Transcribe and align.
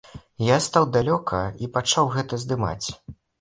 Я 0.45 0.55
стаў 0.67 0.87
далёка 0.95 1.41
і 1.67 1.69
пачаў 1.77 2.11
гэта 2.17 2.41
здымаць. 2.47 2.87